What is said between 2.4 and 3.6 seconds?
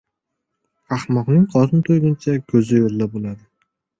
ko‘zi yo‘lda bo‘ladi.